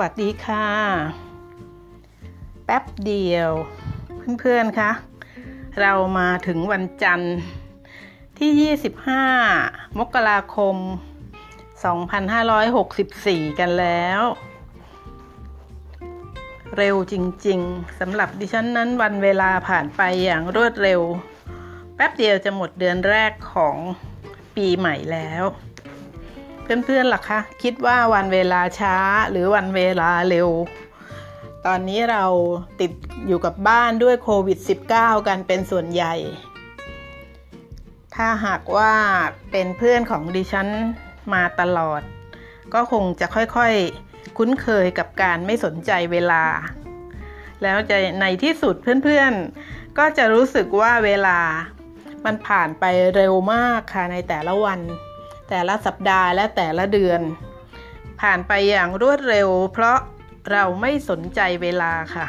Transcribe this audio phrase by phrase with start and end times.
[0.00, 0.66] สวัสดีค่ะ
[2.64, 3.50] แป๊บเดียว
[4.40, 4.90] เพื่อนๆคะ
[5.80, 7.36] เรามาถึงวันจันทร์
[8.38, 10.76] ที่ 25 มกราคม
[12.16, 14.20] 2564 กันแล้ว
[16.76, 17.14] เร็วจ
[17.46, 21.00] ริงๆสำหรับดิฉันนั้นวันเวลาผ่านไปอย่างรวดเร็ว
[21.96, 23.76] แป๊บเดียวจะหมดเดือนแรกของ
[24.56, 25.44] ปีใหม่แล้ว
[26.86, 28.96] เพื่อนๆล่ะคะคิดว่าวันเวลาช้า
[29.30, 30.48] หรือวันเวลาเร็ว
[31.66, 32.24] ตอนนี้เรา
[32.80, 32.92] ติด
[33.26, 34.58] อยู่กับบ้านด้วยโควิด
[34.92, 36.14] -19 กันเป็นส่วนใหญ่
[38.14, 38.92] ถ้าหากว่า
[39.50, 40.68] เป็นเพื่อนของดิฉัน
[41.34, 42.02] มาตลอด
[42.74, 46.44] ก็คงจะค่อยๆคุ้นเคยกับการไม่สนใจเวลา
[47.62, 51.38] แล้วจะในที่สุดเพื่อนๆ ก็จะรู้สึกว่าเวลา
[52.24, 54.80] มันผ่านไปเร็วมากค่ะในแต่ละวัน
[55.48, 57.20] แต่ละสัปดาห์และแต่ละเดือน
[58.20, 59.98] ผ่านไปอย่างรวดเร็ว เพราะ
[60.52, 62.26] เราไม่สนใจเวลาค่ะ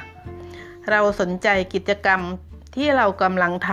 [0.90, 2.22] เราสนใจกิจกรรม
[2.76, 3.72] ที่เรากำลังท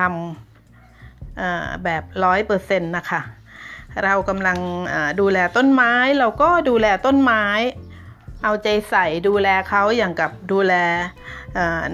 [1.10, 3.20] ำแบบร้อยเปอร์เซ็นต์นะคะ
[4.04, 4.58] เรากำลัง
[5.20, 7.44] ดูแลต้นไม้ เราก็ดูแลต้นไม้
[8.42, 10.74] เอาใจใส่ดูแลเขาอย่างกับดูแล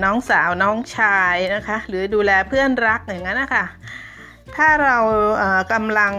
[0.02, 3.64] น้องสาวน้องชายนะคะ หรือดูแลเพื่อนรักอย่างนั้นนะคะ
[4.56, 4.98] ถ้าเรา
[5.72, 6.14] กำลัง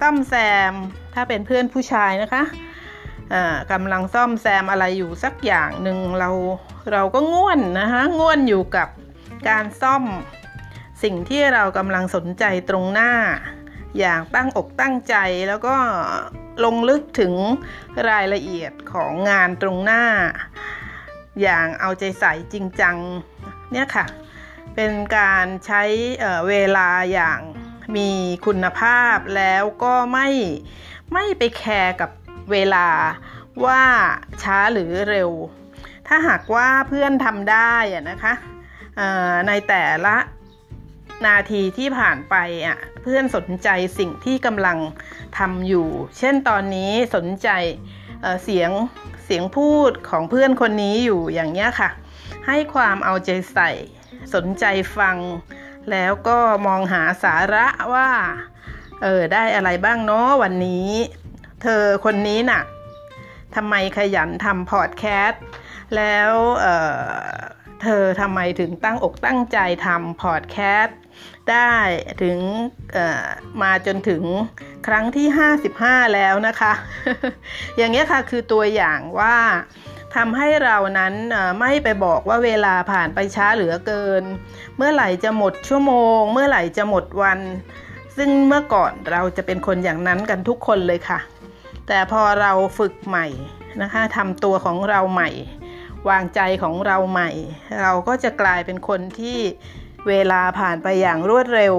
[0.00, 0.34] ซ่อมแซ
[0.70, 0.72] ม
[1.14, 2.42] ถ้าเป็นเพื่อนผู้ชายนะคะ
[3.72, 6.30] กำลังซ่อมแซมอะไรอยู่สักอย่างหนึ่งเรา
[6.92, 8.88] เราก็ง่วนนะคะง่วนอยู่กับ
[9.48, 10.04] การซ่อม
[11.02, 13.12] สิ่งที่เรากำลังสนใจตรงหน้า
[13.98, 15.14] อย่างตั้งอกตั้งใจ
[15.48, 15.76] แล้วก็
[16.64, 17.32] ลงลึกถึง
[18.08, 20.04] รายละเอียดของงานตรงหน้า
[21.42, 22.96] อย่างเอาใจใส่จริงจัง
[23.72, 24.06] เนี่ยค่ะ
[24.74, 25.82] เป็นการใช้
[26.48, 27.40] เวลาอย่าง
[27.96, 28.10] มี
[28.46, 30.28] คุณภาพแล้วก็ไม่
[31.12, 32.10] ไม่ไปแคร์กับ
[32.52, 32.88] เวลา
[33.64, 33.82] ว่า
[34.42, 35.30] ช้าหรือเร็ว
[36.06, 37.74] ถ้าหากว่าเพื่อนทำได้
[38.10, 38.34] นะคะ
[39.48, 40.16] ในแต่ละ
[41.26, 42.34] นาทีที่ผ่านไป
[42.66, 44.78] อะเพื่อนสนใจสิ่งที่กำลัง
[45.38, 45.88] ทำอยู่
[46.18, 47.48] เช่นตอนนี้สนใจ
[48.44, 48.70] เสียง
[49.24, 51.90] เสียงพูดของเพื่อนคนนี้อยู่อย่างเงี้ยค่ะ
[52.46, 53.70] ให้ความเอาใจใส่
[54.34, 54.64] สนใจ
[54.98, 55.16] ฟัง
[55.90, 58.10] แล้วก็มองหาสาระว่า
[59.02, 60.90] เออได้อะไรบ้างเนาะวันนี้
[61.62, 62.62] เธอคนนี้น่ะ
[63.54, 65.42] ทำไมขยันทำพอดแคสต์
[65.96, 66.66] แล้วเอ
[66.98, 67.00] อ
[67.82, 70.98] เธอทำไมถึงตั้งอกตั้งใจทำพอดแคสต์
[71.50, 71.72] ได้
[72.22, 72.38] ถึง
[73.62, 74.22] มาจนถึง
[74.86, 75.26] ครั้งที่
[75.70, 76.72] 55 แล้วนะคะ
[77.76, 79.36] อย่างเงี้ยค่ะคือตัวอย่างว่า
[80.16, 81.14] ทำให้เรานั้น
[81.60, 84.22] ไม่ไปบอกว่าเวลาผ่านไปช้าเหลือเกิน
[84.76, 87.40] เมื่อไหร่จะหมดชั่วโมง เมื่อไหร่จะหมดวัน
[88.16, 91.18] ซึ่งเมื่อก่อนเราจะเป็นคนอย่างนั้นกันทุกคนเลยค่ะ
[91.88, 93.26] แต่พอเราฝึกใหม่
[93.82, 95.30] นะคะทำตัวของเราใหม่
[96.08, 97.30] วางใจของเราใหม่
[97.80, 99.38] เราก็จะกลายเป็นคนที่
[100.08, 101.74] เวลาผ่านไปอย่างรวดเร็ว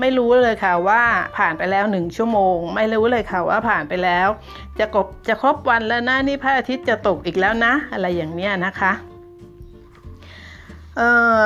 [0.00, 1.02] ไม่รู้เลยค่ะว่า
[1.38, 4.28] ผ่านไปแล้วหนึ่งชั่วโมง ไม่รู้เลยค่ะว่าผ่านไปแล้ว
[4.78, 8.92] จะกบจะครบวันแล้วนะนี่พระอาทิตย์จะตกอีกแล้วนะ อะไรอย่างเนี้ยนะคะ
[10.96, 10.98] เ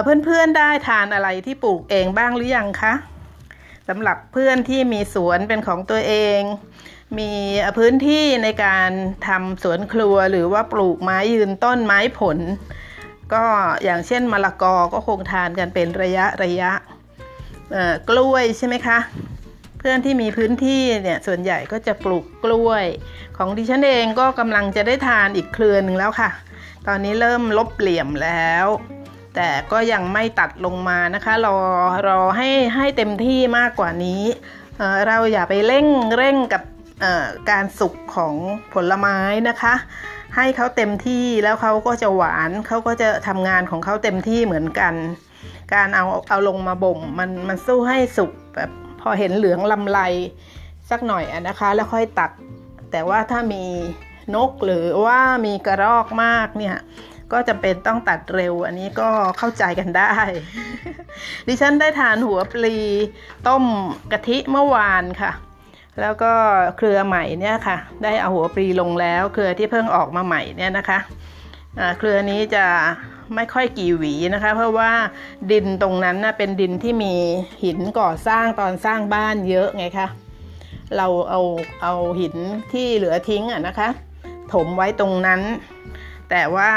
[0.02, 2.94] เพื่อนๆได้ทานอะไรที่ปลูกเองบ้างหรือยังคะ
[3.88, 6.40] สำหรับเพื่อนที่มีสวนเป็นของตัวเอง
[7.18, 7.32] มี
[7.78, 8.90] พื้นที่ในการ
[9.26, 12.38] ทำสวนครัวหรือว่าปลูกไม้ยืนต้นไม้ผล
[13.34, 13.44] ก็
[13.84, 16.70] อย่างเช่นมะละกอก็คงทานกันเป็นระยะระยะ
[18.08, 18.98] กล้วยใช่ไหมคะ
[19.78, 22.84] เพื่อนที่มีพื้นที่เนี่ยส่วนใหญ่ก็จะปลูกกล้วย
[23.36, 26.30] ของดิฉันเองก็กำลังจะได้ทานอีกเครือหนึ่งแล้วค่ะ
[26.86, 28.66] ตอนนี้เริ่มลบเหลี่ยมแล้ว
[29.34, 31.58] แต่ก็ยังไม่ตัดลงมานะคะ รอ
[32.08, 34.22] รอให้ให้เต็มที่มากกว่านี้
[34.76, 36.62] เเราอย่าไปเร่งเร่งกับ
[37.50, 38.34] การสุกของ
[38.74, 39.18] ผลไม้
[39.48, 39.74] นะคะ
[40.36, 44.94] ให้เขาเต็มที่แล้วเขาก็จะหวานเขาก็จะทำงานของเขาเต็มที่เหมือนกัน
[45.74, 48.70] การเอาเอาลงมาบ่มมันมันสู้ให้สุกแบบ
[49.00, 50.00] พอเห็นเหลืองลำไร
[50.90, 52.30] สักหน่อยอะนะคะ แล้วค่อยตัด
[52.90, 53.64] แต่ว่าถ้ามี
[54.34, 56.76] นกหรือว่ามีกระรอกมากเนี่ย
[57.32, 59.08] ก็จะเป็นต้องตัดเร็ว อันนี้ก็
[59.38, 60.12] เข้าใจกันได้
[61.46, 62.76] ดิฉันได้ทานหัวปลี
[63.48, 63.64] ต้ม
[64.12, 65.32] กะทิเมื่อวานค่ะ
[66.00, 66.32] แล้วก็
[66.76, 70.98] เครือใหม่เนี่ยค่ะ ได้เอาหัวปลีลงแล้ว เครือที่เพิ่งออกมาใหม่เนี่ยนะคะ
[71.98, 72.64] เครือนี้จะ
[73.34, 74.90] ไม่ค่อยกี่หวีนะคะ เพราะว่า
[75.50, 77.14] ดินตรงนั้นนะเป็นดินที่มี
[77.64, 80.08] หินก่อสร้างตอนสร้างบ้านเยอะไงคะ
[80.96, 81.40] เราเอา
[81.82, 82.34] เอาหิน
[82.72, 83.88] ที่เหลือทิ้งอะนะคะ
[84.52, 85.40] ถมไว้ตรงนั้น
[86.30, 86.70] แต่ว่า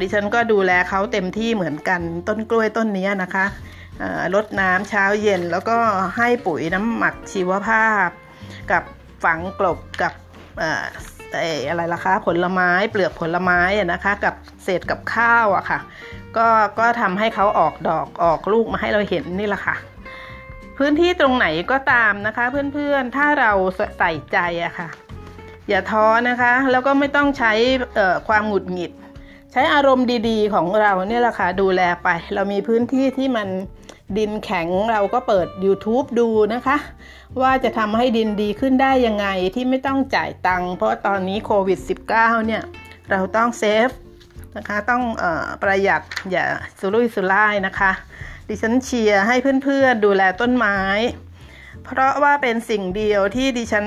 [0.00, 3.46] ดิฉันก็ดูแลเขาเต็มที่เหมือนกันต้นกล้วยต้นนี้นะคะ
[4.34, 5.76] ลดน้ำเช้าเย็นแล้วก็
[6.16, 8.08] ให้ปุ๋ยน้ำหมักชีวภาพ
[8.70, 8.82] กับ
[9.24, 10.12] ฝังกลบกับ
[11.44, 13.60] ออะไรล่ะคะผลไม้เปลือกผลไม้
[13.92, 14.34] นะคะ กับ
[14.64, 15.78] เศษกับข้าวอะค่ะ
[16.36, 16.46] ก็
[16.78, 19.76] ก็ทำให้เขาออกดอกออกลูกมาให้เราเห็นนี่แหละค่ะ
[20.78, 23.52] พื้นที่ตรงไหนก็ตามนะคะ เพื่อนๆ ถ้าเรา
[23.98, 24.88] ใส่ใจอะค่ะ
[25.68, 27.52] อย่าท้อนะคะ แล้วก็ไม่ต้องใช้
[28.28, 28.92] ความหงุดหงิด
[29.52, 33.48] ใช้อารมณ์ดีๆ ของเราเนี่ยแหละค่ะดูแลไป เรามีพื้นที่ที่มัน
[34.18, 36.76] ดินแข็งเราก็เปิด YouTube ดูนะคะ
[37.40, 41.78] ว่าจะทำให้ดินดีขึ้นได้ยังไงที่ไม่ต้องจ่ายตังค์เพราะตอนนี้โควิด
[42.12, 42.62] -19 เนี่ย
[43.10, 43.90] เราต้องเซฟ
[44.56, 45.24] นะคะต้องอ
[45.62, 46.46] ประหยัดอย่า
[46.78, 47.92] สุรุ่ยสุร่ายนะคะ
[48.48, 50.78] ดิฉันเชียร์ให้เพื่อนๆดูแลต้นไม้
[51.84, 53.86] เพราะว่าเป็นสิ่งเดียวที่ดิฉัน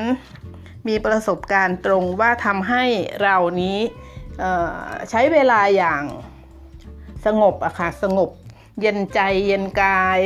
[0.87, 2.83] มีประสบการณ์ตรงว่าทำให้
[3.23, 3.77] เรานี้
[5.09, 6.03] ใช้เวลาอย่าง
[7.25, 8.29] สงบอะค่ะสงบ
[8.81, 10.19] เย็นใจเย็นกาย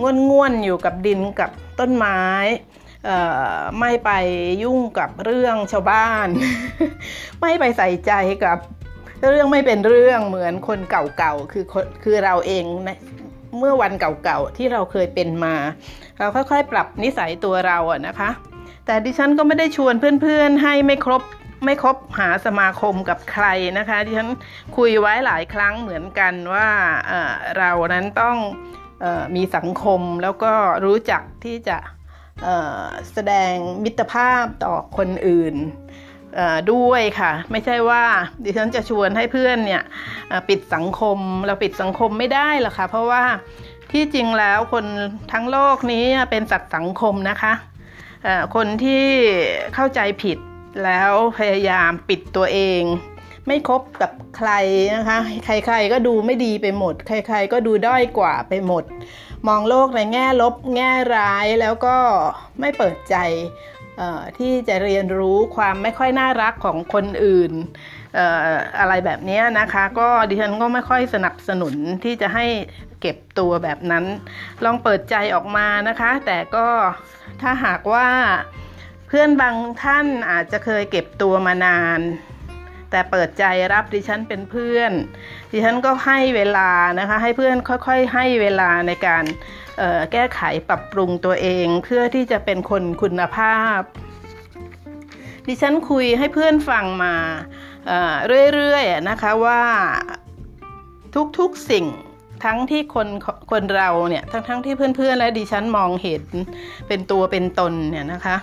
[0.00, 2.20] ง่วนง่วนอยู่กับดินกับต้นไม้
[3.80, 4.10] ไม่ไป
[4.62, 6.28] ยุ่งกับเรื่องชาวบ้าน
[7.40, 8.12] ไม่ไปใส่ใจ
[8.44, 8.58] กับ
[9.30, 11.64] เรื่องไม่เป็นเรื่องเหมือนคนเก่าๆคือ
[12.02, 12.98] คือเราเองนะ
[13.58, 15.54] เมื่อวันเก่าๆที่เราเคยเป็นมา
[16.18, 18.30] เราค่อยๆ ปรับนิสัยตัวเราอะนะคะ
[18.86, 21.22] แต่ดิฉันก็ไม่ได้ชวนเพื่อนๆให้ไม่ครบ
[21.64, 23.46] ไม่คบหาสมาคมกับใคร
[23.78, 24.30] นะคะที่ฉัน
[24.76, 26.68] คุยไว้หลายครั้งเหมือนกันว่า
[27.58, 28.36] เรานั้นต้อง
[29.04, 29.06] อ
[29.36, 30.52] มีสังคมแล้วก็
[30.84, 31.78] รู้จักที่จะ
[33.12, 35.54] แสดงมิตรภาพต่อคนอื่น
[36.72, 38.04] ด้วยค่ะ ไม่ใช่ว่า
[38.44, 39.82] ดิฉันจะชวนให้เพื่อนเนี่ย
[40.48, 43.24] ปิดสังคมเราปิดสังคมไม่ได้หรอกค่ะเพราะว่า
[43.92, 44.84] ที่จริงแล้วคน
[45.32, 47.52] ทั้งโลกนี้เป็นสัตว์สังคมนะคะ
[48.54, 49.06] คนที่
[49.74, 50.38] เข้าใจผิด
[50.84, 52.82] แล้วพยายามปิดตัวเอง
[53.46, 54.50] ไม่คบกับใคร
[54.96, 58.84] นะคะ ใคร ๆ ก็ดูไม่ดีไปหมด ใคร ๆ ก็ดูด้อยกว่าไปหมด
[59.48, 61.96] มองโลกในแง่ลบแง่ร้ายแล้วก็
[62.60, 63.16] ไม่เปิดใจ
[64.38, 67.52] ที่จะเรียนรู้ความไม่ค่อยน่ารักของคนอื่น
[68.78, 71.74] อะไรแบบนี้นะคะ ก็ดิฉันก็ไม่ค่อยสนับสนุน
[72.04, 72.46] ที่จะให้
[73.00, 74.04] เก็บตัวแบบนั้น
[74.64, 76.66] ลองเปิดใจออกมานะคะ แต่ก็
[77.42, 78.06] ถ้าหากว่า
[79.18, 82.00] พื่อนบางท่านอาจจะเคยเก็บตัวมานาน
[82.90, 84.92] แต่เปิดใจรับดิฉันเป็นเพื่อน
[85.52, 89.24] ดิฉันก็ให้เวลานะคะ ให้เพื่อนค่อยๆ ให้เวลาในการ
[90.12, 93.80] แก้ไขปรับปรุงตัวเอง เพื่อที่จะเป็นคนคุณภาพ
[95.46, 97.14] ดิฉันคุยให้เพื่อนฟังมา
[98.54, 99.62] เรื่อยๆนะคะว่า
[101.38, 101.86] ทุกๆสิ่ง
[102.44, 103.08] ทั้งที่คน
[103.50, 106.24] คนเราเนี่ยทั้งๆที่เพื่อนๆและดิฉันมองเห็น
[106.88, 108.38] เป็นตัวเป็นตนเนี่ยนะคะ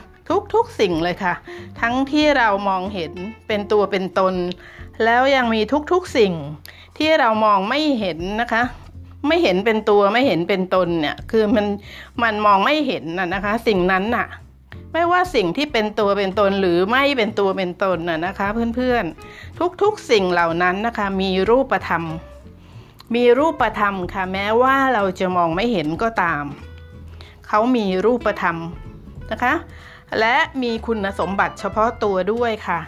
[0.53, 1.33] ทุกๆสิ่งเลยค่ะ
[1.81, 3.13] ทั้งที่เรามองเห็น
[3.47, 4.33] เป็นตัวเป็นตน
[5.03, 6.33] แล้วยังมีทุกๆสิ่ง
[6.97, 8.63] ที่เรามองไม่เห็นนะคะ
[9.27, 11.65] ไม่เห็นเป็นตัวไม่เห็นเป็นตนเนี่ยคือมัน
[12.23, 14.27] มันมองไม่เห็นน่ะนะคะ สิ่งนั้นน่ะ
[14.93, 22.03] ไม่ว่าสิ่งที่เป็นตัวเป็นตนหรือไม่เป็นตัวเป็นตนน่ะนะคะ เพื่อนๆทุกๆสิ่งเหล่านั้นนะคะ มีรูปธรรม
[23.15, 26.43] มีรูปธรรมค่ะแม้ว่าเราจะมองไม่เห็นก็ตาม
[27.47, 28.57] เขามีรูปธรรม
[29.31, 29.53] นะคะ
[30.19, 32.79] และมีคุณสมบัติเฉพาะตัวด้วยค่ะ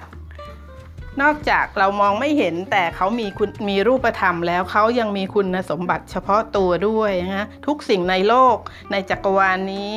[1.21, 8.57] นอกจากเรามองไม่เห็นแต่เขามีคุณมีรูปธรรมแล้วเขายังมีคุณสมบัติเฉพาะตัวด้วยนะทุกสิ่งในโลก
[8.91, 9.95] ในจักรวาลนนี้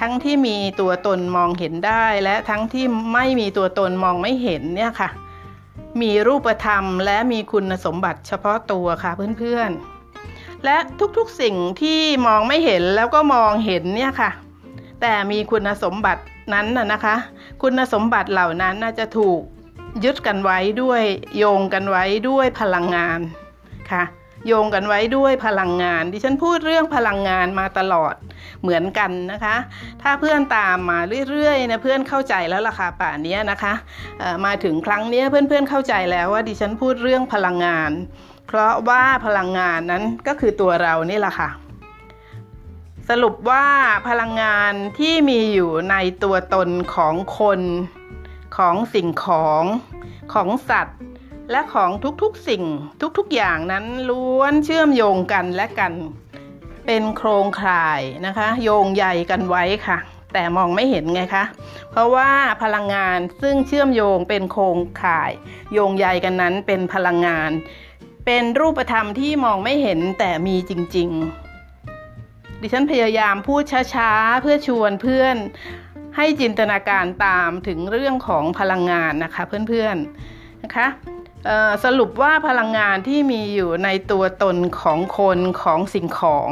[0.00, 5.10] ทั้งที่มีตัวตนมองเห็นได้ และทั้งที่ไม่มีตัวตนมองไม่เห็นเนี่ยค่ะ
[6.00, 10.76] มีรูปธรรมและมีคุณสมบัติเฉพาะตัวค่ะเพื่อนๆและ
[11.16, 14.30] ทุกๆสิ่งที่มองไม่เห็นแล้วก็มองเห็นเนี่ยค่ะ
[15.00, 16.22] แต่มีคุณสมบัติ
[16.54, 17.16] นั้นน่ะนะคะ
[17.62, 19.40] คุณสมบัติเหล่านั้นน่าจะถูก
[20.04, 21.02] ยึดกันไว้ด้วย
[21.36, 23.20] โยงกันไว้ด้วยพลังงาน
[23.92, 24.04] ค่ะ
[24.46, 28.14] โยงกันไว้ด้วยพลังงาน ดิฉันพูดเรื่องพลังงานมาตลอด
[28.62, 29.56] เหมือนกันนะคะ
[30.02, 30.98] ถ้าเพื่อนตามมา
[31.30, 33.74] เรื่อยๆนะเพื่อนเข้าใจแล้วล่ะค่ะป่านนี้นะคะ
[34.46, 37.90] มาถึงครั้งนี้เพื่อนๆเข้าใจแล้วว่าดิฉันพูดเรื่องพลังงาน
[38.48, 41.48] เพราะว่าพลังงานนั้นก็คือตัวเรานี่แหละค่ะ
[43.10, 43.66] สรุปว่า
[44.08, 47.60] พลังงานที่มีอยู่ในตัวตนของคน
[48.56, 49.64] ของสิ่งของ
[50.32, 50.98] ของสัตว์
[51.50, 51.90] และของ
[52.22, 52.64] ทุกๆสิ่ง
[53.18, 55.92] ทุกๆอย่างนั้นล้วนเชื่อมโยงกันและกัน
[56.86, 59.98] เป็นโครงข่ายนะคะ โยงใยกันไว้ค่ะ
[60.32, 61.44] แต่มองไม่เห็นไงคะ
[61.90, 62.30] เพราะว่า
[62.62, 65.32] พลังงานซึ่งเชื่อมโยงเป็นโครงข่าย
[65.72, 67.50] โยงใยกันนั้นเป็นพลังงาน
[68.26, 71.45] เป็นรูปธรรมที่มองไม่เห็นแต่มีจริง ๆ
[72.60, 73.62] ดิฉันพยายามพูด
[73.94, 75.36] ช้าๆ เพื่อชวนเพื่อน
[76.16, 80.86] ให้จินตนาการตามถึงเรื่องของพลังงานนะคะเพื่อนๆนะคะ
[81.84, 86.50] สรุปว่าพลังงานที่มีอยู่ในตัวตนของคนของสิ่งของ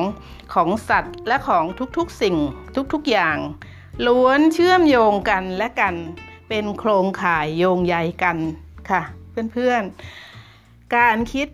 [0.55, 1.65] ของสัตว์และของ
[1.97, 2.37] ทุกๆสิ่ง
[2.93, 3.39] ทุกๆอย่าง
[4.07, 5.95] ล้วนเชื่อมโยงกันและกัน
[6.49, 8.37] เป็นโครงข่ายโยงใยกัน
[8.91, 9.03] ค่ะ
[9.53, 11.49] เพื่อนๆ การคิด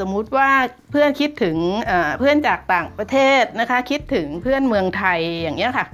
[0.00, 0.50] สมมุติว่า
[0.90, 1.56] เพื่อนคิดถึง
[2.18, 5.86] เพื่อนจากต่างประเทศนะคะ คิดถึงเพื่อนเมืองไทยอย่างเงี้ยค่ะ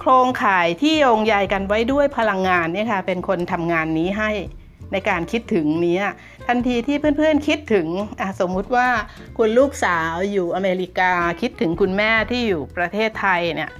[0.00, 4.30] โครงข่ายที่โยงใยกันไว้ด้วยพลังงานเนี่ยค่ะ เป็นคนทำงานนี้ให้
[4.92, 5.98] ในการคิดถึงนี้
[6.46, 7.86] ทันทีที่เพื่อนๆคิดถึง
[8.40, 8.88] สมมุติว่า
[9.38, 13.70] คุณลูกสาวอยู่อเมริกาคิดถึงคุณแม่ที่อยู่ประเทศไทยเนี่ย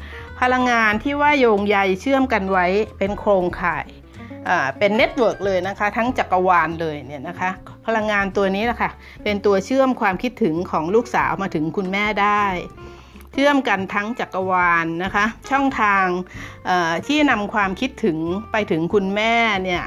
[0.40, 2.66] พลังงานที่ว่าโยงใยเชื่อมกันไว้
[2.98, 3.86] เป็นโครงข่าย
[4.78, 7.50] เป็น network เลยนะคะ ทั้งจักรวาลเลยเนี่ยนะคะ
[7.86, 8.90] พลังงานตัวนี้แหละค่ะ
[9.24, 12.42] เป็นตัวเชื่อมความคิดถึงของลูกสาวมาถึงคุณแม่ได้
[13.32, 16.06] เชื่อมกันทั้งจักรวาลนะคะ ช่องทาง
[17.06, 18.18] ที่นำความคิดถึง
[18.52, 19.34] ไปถึงคุณแม่
[19.64, 19.84] เนี่ย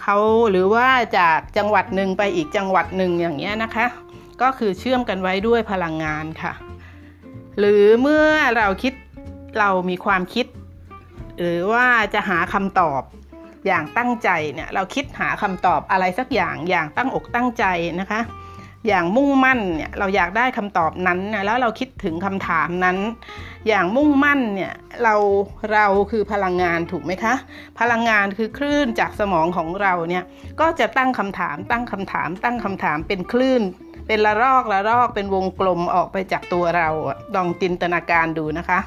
[0.00, 0.16] เขา
[0.50, 3.86] หรือว่าจากจังหวัดหนึ่งไปอีกจังหวัดหนึ่งอย่างเงี้ยนะคะ
[4.42, 6.52] ก็คือเชื่อมกันไว้ด้วยพลังงานค่ะ
[7.58, 8.24] หรือเมื่อ
[8.56, 8.92] เราคิด
[9.58, 10.46] เรามีความคิด
[11.40, 13.02] หรือว่าจะหาคำตอบ
[13.66, 17.64] อย่างตั้งใจเนี่ยเราคิดหาคำตอบอะไรสักอย่างอย่างตั้งอกตั้งใจ
[18.00, 18.20] นะคะ
[18.88, 22.98] อย่างมุ่งมั่นเนี่ยเราอยากได้คำตอบนั้นแล้วเราคิดถึงคำถามนั้น
[23.68, 24.72] อย่างมุ่งมั่นเนี่ย
[25.02, 25.14] เรา
[25.72, 27.34] เราคือพลังงานถูกไหมคะ
[27.80, 30.24] พลังงานคือคลื่นจากสมองของเราเนี่ย
[30.60, 33.62] ก็จะตั้งคำถาม ตั้งคำถาม ตั้งคำถามเป็นคลื่น
[34.06, 36.88] เป็นละรอกละรอกเป็นวงกลมออกไปจากตัวเรา
[37.34, 38.80] ลองจินตนาการดูนะคะ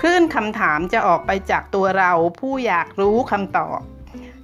[0.00, 3.80] คลื่นคำถามจะออกไปจากตัวเราผู้อยากรู้คำตอบ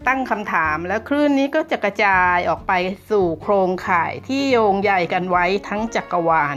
[0.06, 2.72] ตั้งคำถามแล้วคลื่นนี้ก็จะกระจายออกไป
[3.10, 6.56] สู่โครงข่ายที่โยงใยกันไว้ทั้งจักรวาล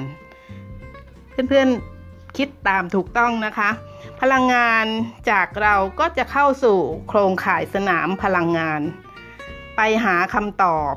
[1.47, 3.69] เพื่อนๆคิดตามถูกต้องนะคะ
[4.21, 4.85] พลังงาน
[5.29, 8.81] จากเราก็จะเข้าสู่โครงข่ายสนามพลังงาน
[9.75, 10.93] ไปหาคำตอบ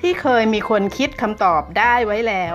[0.00, 2.44] ที่เคยมีคนคิดคำตอบได้ไว้แล้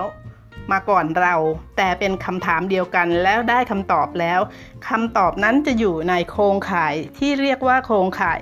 [0.72, 1.34] มาก่อนเรา
[1.76, 4.40] แต่เป็นคำถามเดียวกันแล้วได้คำตอบแล้ว
[4.88, 8.40] คำตอบนั้นจะอยู่ในโครงข่ายที่เรียกว่าโครงข่าย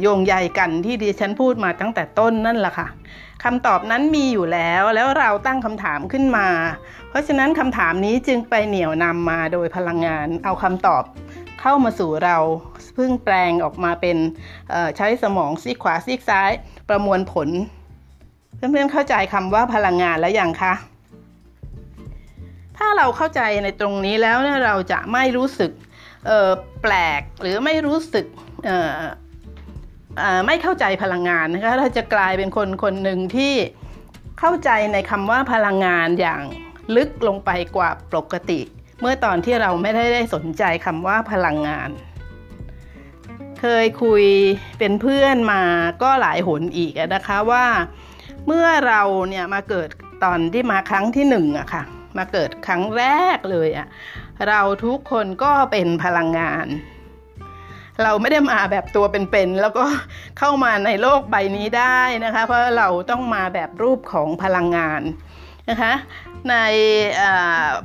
[0.00, 2.88] โยงใยกันที่ดิฉันพูดมาตั้งแต่ต้นนั่นแหละค่ะ
[3.44, 6.48] คำตอบนั้นมีอยู่แล้วแล้วเราตั้งคำถามขึ้นมา
[7.08, 11.02] เพราะฉะนั้นคำถามนี้จึงไปเหนี่ยวนำมาโดยพลังงาน เอาคำตอบ
[11.60, 12.36] เข้ามาสู่เรา
[12.96, 14.16] พึ่งแปลงออกมาเป็น
[14.96, 16.50] ใช้สมองซีกขวาซีกซ้าย
[16.88, 17.48] ประมวลผล
[18.56, 20.74] เพื่อนๆเข้าใจคำว่าพลังงานแล้วยังคะ
[22.78, 25.72] ถ้าเราเข้าใจในตรงนี้แล้วเนี่ยเราจะไม่รู้สึก
[26.82, 28.26] แปลกหรือไม่รู้สึก
[30.46, 33.54] ไม่เข้าใจพลังงานนะคะเราจะกลายเป็นคนคนหนึ่งที่
[34.40, 36.42] เข้าใจในคำว่าพลังงานอย่าง
[36.96, 38.60] ลึกลงไปกว่าปกติ
[39.00, 41.90] เมื่อตอนที่เราไม่ได้ได้สนใจคำว่าพลังงาน
[43.60, 44.24] เคยคุย
[44.78, 45.62] เป็นเพื่อนมา
[46.02, 47.66] ก็หลายหนอีกนะคะว่า
[48.46, 49.88] เมื่อเราเนี่ยมาเกิด
[50.24, 51.82] ตอนที่มาครั้งที่หนึ่งอะค่ะ
[52.18, 53.04] มาเกิดครั้งแร
[53.36, 53.86] กเลยอะ
[54.48, 56.66] เราทุกคนก็เป็นพลังงาน
[58.02, 59.84] เราไม่ได้มาแบบตัวเป็นๆแล้วก็
[60.38, 65.02] เข้ามาในโลกใบนี้ได้นะคะ เพราะเราต้องมาแบบรูปของพลังงาน
[65.70, 65.92] นะคะ
[66.50, 66.56] ใน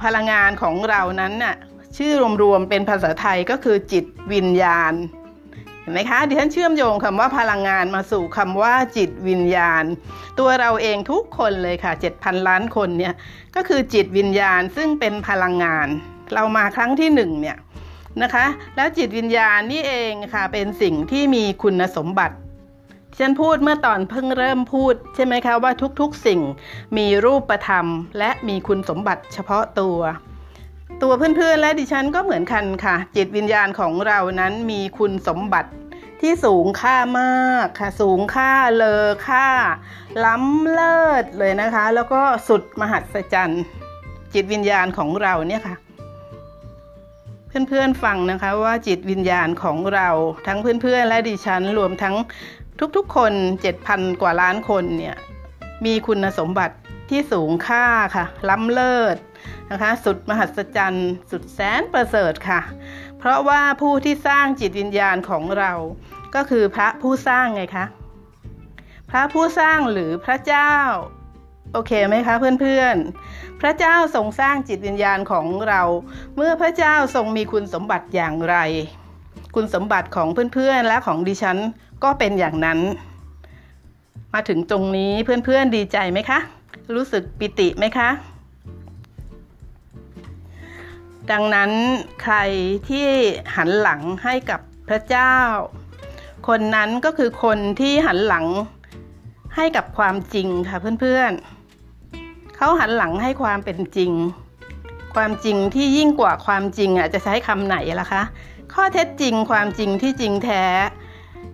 [0.04, 1.56] พลังงานของเรานั้นน่ะ
[1.98, 4.94] ชื่อรวมๆเป็นภาษาไทยก็คือจิตวิญญาณ
[5.82, 9.84] เห็นไหมคะดิฉันเชื่อมโยงคำว่าพลังงานมาสู่คำว่าจิตวิญญาณ
[10.40, 13.14] ตัวเราเองทุกคนเลยค่ะ 7,000 ล้านคนเนี่ย
[13.56, 15.88] ก็คือจิตวิญญาณซึ่งเป็นพลังงาน
[16.34, 17.58] เรามาครั้งที่หนึ่งเนี่ย
[18.22, 18.46] นะคะ
[18.76, 22.36] แล้วจิตวิญญาณนี่เองค่ะเป็นสิ่งที่มีคุณสมบัติ
[23.20, 26.40] ฉันพูดเมื่อตอนเพิ่งเริ่มพูดใช่ไหมคะว่าทุกๆสิ่ง
[26.98, 27.86] มีรูปธรรม
[28.20, 29.98] และมีคุณสมบัติเฉพาะตัว
[31.04, 35.72] ตัวเพื่อนๆและดิฉันก็เหมือนกันค่ะ จิตวิญญาณของเรานั้นมีคุณสมบัติ
[36.22, 39.48] ที่สูงค่ามากค่ะ สูงค่าเลอค่า
[40.26, 43.64] ล้ำเลิศเลยนะคะ แล้วก็สุดมหัศจรรย์
[44.34, 45.76] จิตวิญญาณของเราเนี่ยค่ะ
[47.68, 50.10] เพื่อนๆฟังนะคะว่าจิตวิญญาณของเรา
[50.48, 52.16] ทั้งเพื่อนๆ และดิฉันรวมทั้ง
[52.96, 53.34] ทุกๆ คน
[53.78, 55.16] 7,000 กว่าล้านคนเนี่ย
[55.86, 56.76] มีคุณสมบัติ
[57.10, 59.18] ที่สูงค่าค่ะ ล้ำเลิศ
[59.72, 62.62] นะคะ สุดมหัศจรรย์ สุดแสนประเสริฐค่ะ
[63.20, 65.72] เพราะว่าผู้ที่สร้างจิตวิญญาณของเรา
[66.36, 67.86] ก็คือพระผู้สร้างไงคะ
[69.10, 70.74] พระผู้สร้างหรือพระเจ้า
[71.74, 75.82] โอเคไหมคะเพื่อนๆ พระเจ้าทรงสร้างจิตวิญญาณของเรา
[76.36, 78.56] เมื่อพระเจ้าทรงมีคุณสมบัติอย่างไร
[79.56, 81.58] คุณสมบัติของเพื่อนๆและของดิฉัน
[82.04, 82.80] ก็เป็นอย่างนั้น
[84.34, 85.14] มาถึงตรงนี้
[85.46, 86.40] เพื่อนๆดีใจไหมคะ
[86.96, 88.10] รู้สึกปิติไหมคะ
[91.32, 91.72] ดังนั้น
[92.22, 92.36] ใคร
[92.90, 93.08] ที่
[93.56, 95.36] หันหลังให้กับพระเจ้า
[96.48, 98.46] คนนั้นก็คือคนที่หันหลัง
[99.56, 104.12] ให้กับความจริงค่ะเพื่อนๆเขาหันหลังให้ความเป็นจริง
[105.16, 108.22] ความจริงที่ยิ่งกว่าความจริงอะจะใช้คำไหนล่ะคะ
[108.74, 110.64] ข้อเท็จจริงความจริงที่จริงแท้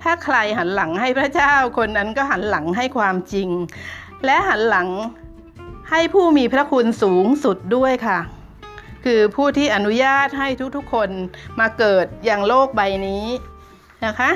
[0.02, 3.50] ถ้าใครหันหลังให้พระเจ้า คนนั้นก็หันหลังให้ความจริง
[4.26, 4.88] และหันหลัง
[5.90, 8.20] ให้ผู้มีพระคุณสูงสุดด้วยค่ะ
[9.12, 11.10] คือผู้ที่อนุญาตให้ทุกๆคน
[11.60, 13.26] มาเกิดอย่างโลกใบนี้
[14.06, 14.32] นะคะ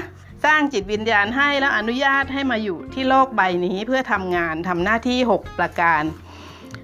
[0.45, 6.03] สร้างจิตวิญญาณให้แล้วอนุญาตให้มาอยู่ที่โลกใบนี้เพื่อทำงานทำหน้าที่ 6 ประการ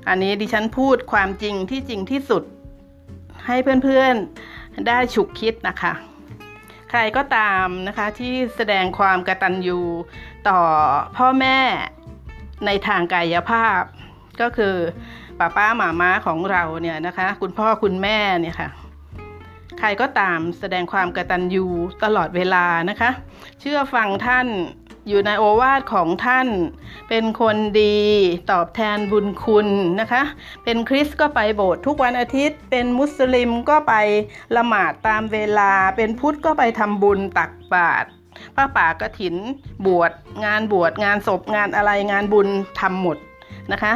[0.07, 2.43] อันนี้ดิฉันพูดความจริงที่จริงที่สุด
[3.45, 5.93] ให้เพื่อนๆได้ฉุกคิดนะคะ
[6.89, 9.79] ใครก็ตามนะคะที่แสดงความกระตัญญู
[10.47, 10.59] ต่อ
[11.17, 11.59] พ่อแม่
[12.65, 13.81] ในทางกายภาพ
[14.41, 14.75] ก็คือ
[15.39, 18.69] ป้าป้าหมาม้าของเราเนี่ยนะคะ คุณพ่อคุณแม่เนี่ยค่ะ
[19.79, 21.65] ใครก็ตามแสดงความกระตัญญู
[22.03, 23.09] ตลอดเวลานะคะ
[23.59, 24.47] เชื่อฟังท่าน
[25.09, 26.47] อยู่ในโอวาทของท่าน
[27.09, 27.97] เป็นคนดี
[28.51, 29.67] ตอบแทนบุญคุณ
[29.99, 30.23] นะคะ
[30.63, 33.93] เป็นคริสก็ไปโบสถ์ทุกวันอาทิตย์ เป็นมุสลิมก็ไป
[34.55, 38.07] ละหมาดตามเวลา เป็นพุทธก็ไปทำบุญตักบาตร
[38.55, 39.35] ป้าป่ากระถิน
[39.85, 40.11] บวช
[40.45, 42.47] งานบวชงานศพงานอะไรงานบุญ
[42.79, 43.17] ทำหมด
[43.71, 43.93] นะคะ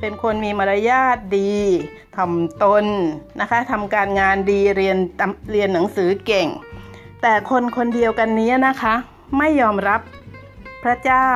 [0.00, 1.56] เป็นคนมีมารยาทดี
[2.16, 2.86] ถ่อมตน
[3.40, 4.98] นะคะทำการงานดีเรียน
[5.52, 6.48] เรียนหนังสือเก่ง
[7.22, 8.94] แต่คนคนเดียวกันนี้นะคะ
[9.38, 10.00] ไม่ยอมรับ
[10.82, 11.30] พระเจ้า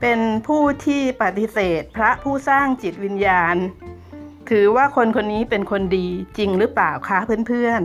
[0.00, 3.56] เป็นผู้ที่ปฏิเสธพระผู้สร้างจิตวิญญาณ
[4.50, 6.06] ถือว่าคนคนนี้เป็นคนดี
[6.38, 7.82] จริงหรือเปล่าคะเพื่อน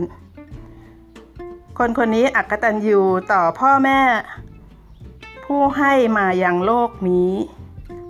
[0.82, 3.00] ๆ คนคนนี้อักตันยู
[3.32, 4.00] ต่อพ่อแม่
[5.44, 7.32] ผู้ให้มาอย่างโลกนี้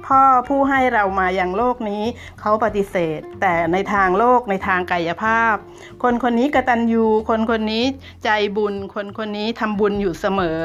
[0.06, 2.02] พ่อผู้ให้เรามาอย่างโลกนี้
[2.40, 5.54] เขาปฏิเสธ แต่ในทางโลกในทางกายภาพ
[6.02, 7.84] คนคนนี้กระตัญญูคนคนนี้
[8.24, 10.60] ใจบุญ คนคนนี้ทำบุญอยู่เสมอ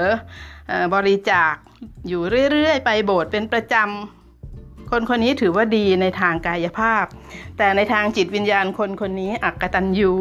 [0.93, 1.53] บริจาค
[2.07, 2.21] อยู่
[2.51, 7.05] เรื่อยๆ ไปโบสถ์เป็นประจำคนคนนี้ถือว่าดีในทางกายภาพ
[7.57, 10.13] แต่ในทางจิตวิญญาณคนคนนี้อักตันยู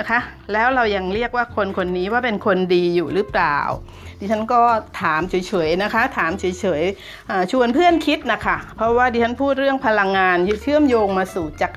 [0.00, 0.20] นะคะ
[0.52, 3.58] แล้วเรายังเรียกว่าคนคนนี้ว่าเป็นคนดีอยู่หรือเปล่า
[4.18, 4.60] ดิฉันก็
[5.00, 5.34] ถามเฉ
[5.68, 6.44] ยๆนะคะ ถามเฉ
[6.80, 11.72] ยๆชวนเพื่อนคิดนะคะ เพราะว่าดิฉันพูดเรื่องพลังงานเชื่อมโยงมาสู่จัก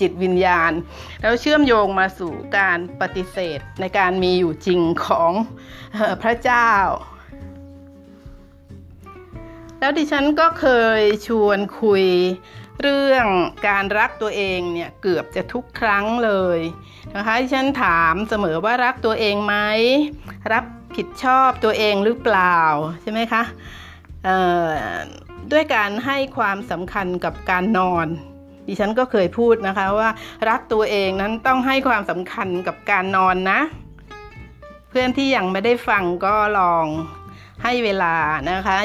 [0.00, 0.72] จิตวิญญาณ
[1.20, 5.32] แล้วเชื่อมโยงมาสู่การปฏิเสธในการมีอยู่จริงของ
[6.22, 6.70] พระเจ้า
[9.78, 10.66] แล้วดิฉันก็เค
[11.00, 12.04] ยชวนคุย
[12.82, 13.26] เรื่อง
[13.68, 16.60] การรักตัวเองเนี่ยเกือบจะทุกครั้งเลย
[17.16, 19.54] นะคะดิฉันถามเสมอว่ารักตัวเองไหม
[20.52, 20.64] รับ
[20.96, 22.58] ผิดชอบตัวเองหรือเปล่า
[23.02, 23.42] ใช่ไหมคะ
[25.52, 28.06] ด้วยการให้ความสำคัญกับการนอน
[28.66, 30.10] ดิฉันก็เคยพูดนะคะว่า
[30.48, 33.60] รักตัวเองนั้นต้องให้ความสำคัญกับการนอนนะ
[34.88, 36.86] เพื่อนที่ยังไม่ได้ฟังก็ลอง
[37.62, 38.14] ให้เวลา
[38.50, 38.76] นะคะ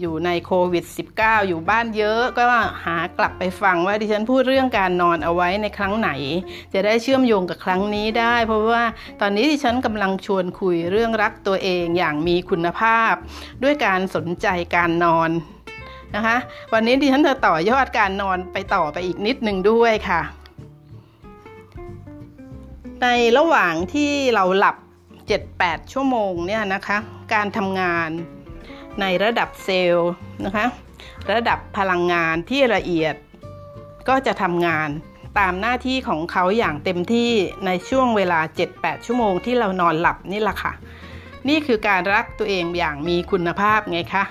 [0.00, 0.84] อยู่ในโควิด
[1.16, 2.44] -19 อยู่บ้านเยอะก็
[2.84, 6.10] หากลับไปฟังว่าดิฉันพูดเรื่องการนอนเอาไว้ในครั้งไหน
[6.72, 8.84] จะได้เชื่อมโยงกับครั้งนี้ได้ เพราะว่า
[9.20, 13.12] ตอนนี้ดิฉันกำลังชวนคุยเรื่องรักตัวเองอย่างมีคุณภาพ
[13.62, 15.30] ด้วยการสนใจการนอน
[16.14, 16.36] นะคะ
[16.72, 20.20] วันนี้ดิฉันจะต่อยอดการนอนไปต่อไปอีกนิดหนึ่งด้วยค่ะ
[23.02, 23.06] ใน
[23.38, 24.76] ระหว่างที่เราหลับ
[25.34, 26.98] 7-8 ชั่วโมงเนี่ยนะคะ
[27.34, 28.10] การทำงาน
[29.00, 30.10] ในระดับเซลล์
[30.44, 30.66] นะคะ
[31.32, 33.14] ระดับพลังงานที่ละเอียด
[34.08, 34.88] ก็จะทำงาน
[35.38, 37.30] ตามหน้าที่ของเขาอย่างเต็มที่
[37.66, 38.40] ในช่วงเวลา
[38.72, 40.72] 7-8 ชั่วโมงที่เรานอนหลับนี่แหละค่ะ
[41.48, 44.24] นี่คือการรักตัวเองอย่างมีคุณภาพไงคะ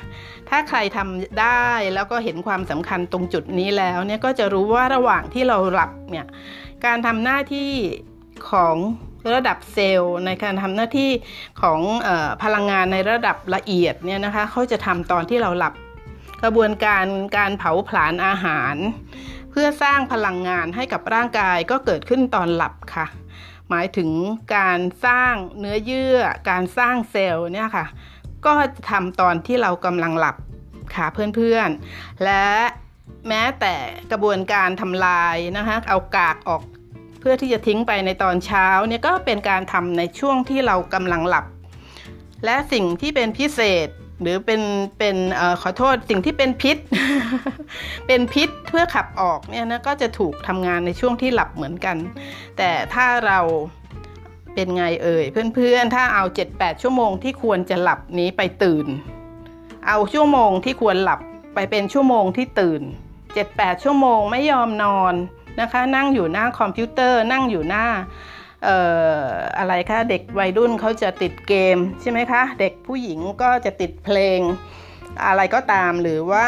[0.50, 6.28] ถ้าใครทำได้แล้วก็เห็นความสำคัญตรงจุดนี้แล้วเนี่ยก็จะรู้ว่าระหว่างที่เราหลับเนี่ย
[6.86, 7.72] การทำหน้าที่
[8.52, 8.76] ของ
[9.36, 11.12] ระดับเซลล์ในการทำหน้าที่
[11.62, 12.10] ของอ
[12.44, 15.74] พลังงานในระดับละเอียดเนี่ยนะคะเขาจะทำตอนที่เราหลับ
[16.44, 17.06] กระบวนการ
[17.38, 18.76] การเผาผลาญอาหาร
[19.52, 23.06] เพื่อสร้างพลังงานให้กับร่างกายก็เกิดขึ้นตอนหลับค่ะ
[23.70, 24.10] หมายถึง
[24.56, 26.18] การสร้างเนื้อเยื่อ
[26.50, 27.86] การสร้างเซลล์เนี่ยค่ะ
[28.46, 30.36] ก็จะทำตอนที่เรากำลังหลับ
[30.96, 31.06] ค่ะ
[31.36, 32.46] เพื่อนๆ และ
[33.28, 33.76] แม้แต่
[34.12, 36.64] กระบวนการทำลายนะคะเอากากออก
[37.20, 41.46] เพื่อที่จะทิ้งไปในตอนเช้าเนี่ยก็เป็นการทำในช่วงที่เรากำลังหลับ
[42.46, 43.88] และสิ่งที่เป็นพิเศษ
[44.22, 44.62] หรือเป็น
[45.00, 46.78] เป็นอขอโทษสิ่งที่เป็นพิษ
[48.08, 51.98] เป็นพิษเพื่อขับออกเนี่ยนะก็จะถูกทำงานในช่วงที่หลับเหมือนกัน
[52.58, 53.40] แต่ถ้าเรา
[54.54, 58.88] เป็นไงเอ่ยเพื่อนๆ ถ้าเอา 7-8 ชั่วโมงที่ควรจะหลับนี้ไปตื่น
[59.88, 61.20] เอาชั่วโมงที่ควรหลับ
[61.56, 62.82] ไปเป็นชั่วโมงที่ตื่น
[63.34, 65.14] 7-8 ชั่วโมงไม่ยอมนอน
[65.62, 67.86] นะคะ นั่งอยู่หน้าคอมพิวเตอร์ นั่งอยู่หน้า
[68.64, 68.78] เอ่
[69.22, 69.24] อ
[69.58, 74.40] อะไรคะเด็กวัยรุ่นเขาจะติดเกมใช่ไหมคะ เด็กผู้หญิงก็จะติดเพลง
[75.26, 76.48] อะไรก็ตามหรือว่า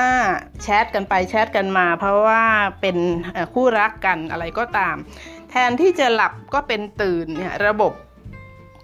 [0.61, 2.43] แชทกันไปแชทกันมา เพราะว่า
[2.81, 2.97] เป็น
[3.53, 4.95] คู่รักกันอะไรก็ตาม
[5.49, 7.93] แทนที่จะหลับก็เป็นตื่นเนี่ยระบบ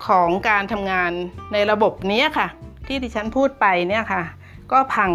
[0.08, 1.12] ของการทำงาน
[1.54, 2.48] ในระบบนี้ค่ะ
[2.88, 4.24] ที่ดิฉันพูดไปเนี่ยค่ะ
[4.72, 5.12] ก็พัง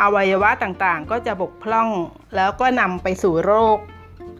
[0.00, 1.88] อวัยวะต่างๆ ก็จะบกพร่อง
[2.36, 3.78] แล้วก็นำไปสู่โรค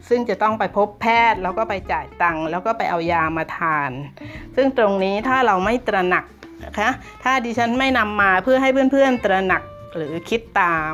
[0.09, 3.91] ซึ่งจะต้องไปพบแพทย์แล้วก็ไปจ่ายตังค์แล้วก็ไปเอายามาทาน
[4.55, 6.25] ซึ่งตรงนี้ถ้าเราไม่ตระหนัก
[6.63, 6.89] นะคะ
[7.23, 9.63] ถ้าดิฉันไม่นำมาเพื่อให้เพื่อนๆตระหนัก
[9.95, 10.93] หรือคิดตาม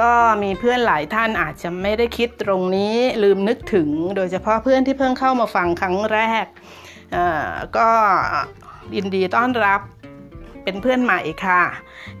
[0.00, 6.46] ก็มีเพื่อนหลายท่านอาจจะไม่ได้คิดตรงนี้ลืมนึกถึง โดยเฉพาะเพื่อนที่เพิ่งเข้ามาฟังครั้งแรก
[7.76, 7.90] ก็
[8.94, 9.80] ยินดีต้อนรับ
[10.64, 11.62] เป็นเพื่อนใหม่ค่ะ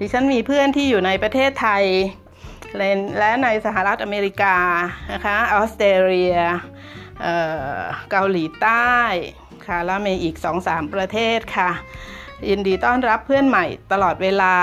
[0.00, 1.84] ดิฉันมีเพื่อนที่อยู่ในประเทศไทย
[3.18, 4.56] และในสหรัฐอเมริกา
[5.12, 6.36] นะคะออสเตรเลีย
[8.10, 8.94] เกาหลีใต้
[9.66, 11.70] ค่ะแล้วมีอีก 2-3 ประเทศค่ะ
[12.48, 14.56] ยินดีต้อนรับเพื่อนใหม่ตลอดเวลา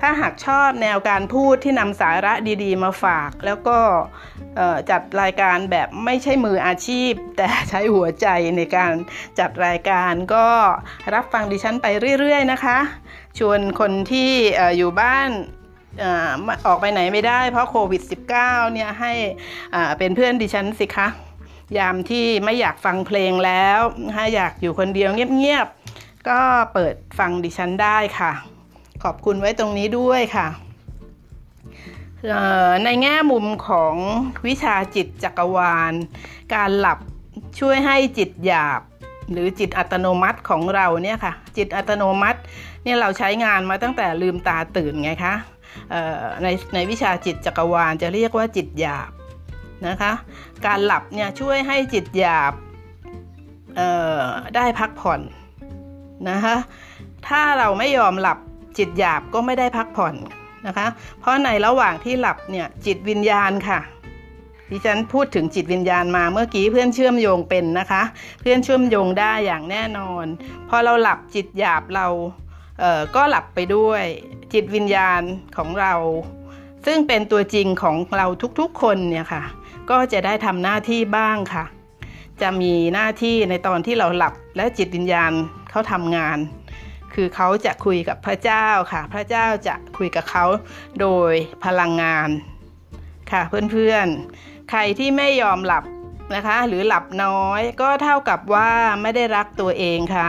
[0.00, 2.32] ถ้าหากชอบแนวการพูดที่นำสาระ
[2.64, 3.78] ดีๆ มาฝาก แล้วก็
[4.90, 8.26] จัดรายการแบบไม่ใช่มืออาชีพ แต่ใช้หัวใจ
[8.56, 8.92] ในการ
[9.38, 10.46] จัดรายการก็
[11.14, 11.86] รับฟังดิฉันไป
[12.20, 12.78] เรื่อยๆนะคะ
[13.38, 14.30] ชวนคนที่
[14.76, 15.28] อยู่บ้าน
[16.66, 18.02] ออกไปไหนไม่ได้เพราะโควิด
[18.38, 19.12] -19 เนี่ยให้
[19.98, 21.08] เป็นเพื่อนดิฉันสิคะ
[21.78, 23.80] ยามที่ไม่อยากฟังเพลงแล้ว
[24.14, 26.40] ถ้าอยากอยู่คนเดียวเงียบๆ ก็
[26.74, 28.32] เปิดฟังดิฉันได้ค่ะ
[29.04, 30.46] ขอบคุณไว้ตรงนี้ด้วยค่ะ
[32.84, 33.94] ในแง่มุมของ
[34.46, 35.92] วิชาจิตจักรวาล
[36.54, 36.98] การหลับ
[37.60, 38.80] ช่วยให้จิตหยาบ
[39.32, 42.40] หรือจิตอัตโนมัติของเราเนี่ยค่ะ จิตอัตโนมัติ
[42.84, 45.34] เนี่ยเราใช้งานมาตั้งแต่ลืมตาตื่นไงคะ
[46.42, 49.10] ในในวิชาจิตจักรวาลจะเรียกว่าจิตหยาบ
[49.88, 50.12] นะคะ
[50.66, 52.52] การหลับเนี่ยช่วยให้จิตหยาบ
[54.56, 55.20] ได้พักผ่อน
[56.30, 56.56] นะคะ
[57.28, 58.38] ถ้าเราไม่ยอมหลับ
[58.78, 60.14] จิตหยาบก็ไม่ได้พักผ่อน
[60.66, 60.86] นะคะ
[61.20, 63.80] เพราะในระหว่างที่หลับเนี่ยจิตวิญญาณค่ะ
[64.70, 68.02] ดิฉันพูดถึงจิตวิญญาณมาเมื่อกี้เพื่อนเชื่อมโยงเป็นนะคะ
[68.40, 70.26] เพื่อนเชื่อมโยงได้อย่างแน่นอน
[70.68, 72.06] พอเราหลับจิตหยาบเรา
[73.14, 74.02] ก็หลับไปด้วย
[74.52, 75.22] จิตวิญญาณ
[75.56, 75.94] ของเรา
[76.86, 78.26] ซึ่งเป็นตัวจริงของเรา
[78.60, 79.42] ทุกๆคนเนี่ยค่ะ
[79.90, 81.64] ก็จะได้ทำหน้าที่บ้างค่ะ
[82.40, 85.32] จะมีหน้าที่ในตอนที่เราหลับและจิตวิญญาณ
[85.70, 86.38] เขาทำงาน
[87.14, 90.44] คือเขาจะคุยกับพระเจ้าค่ะ พระเจ้าจะคุยกับเขา
[91.00, 91.32] โดย
[91.64, 92.28] พลังงาน
[93.32, 95.84] ค่ะเพื่อนๆ ใครที่ไม่ยอมหลับ
[96.34, 98.70] นะคะ หรือหลับน้อยก็เท่ากับว่า
[99.02, 100.26] ไม่ได้รักตัวเองค่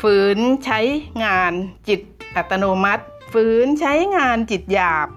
[0.00, 0.80] ฝืนใช้
[1.24, 1.52] งาน
[1.88, 2.00] จิต
[2.36, 5.08] อัตโนมัติ ฝืนใช้งานจิตหยาบ